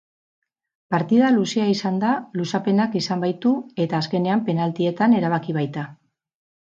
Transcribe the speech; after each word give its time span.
Partida 0.93 1.27
luzea 1.35 1.67
izan 1.73 1.99
da 2.03 2.13
luzapenak 2.39 2.97
izan 3.01 3.21
baitu 3.25 3.51
eta 3.85 4.01
azkenean 4.01 4.43
penaltietan 4.49 5.15
erabaki 5.19 5.57
baita. 5.59 5.85